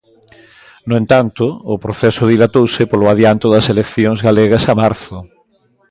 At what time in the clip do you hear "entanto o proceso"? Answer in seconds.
1.01-2.23